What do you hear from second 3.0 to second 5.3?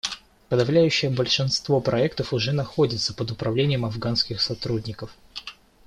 под управлением афганских сотрудников.